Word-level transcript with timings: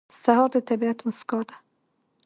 سهار 0.21 0.49
د 0.53 0.55
طبیعت 0.69 0.99
موسکا 1.05 1.39
ده. 1.49 1.55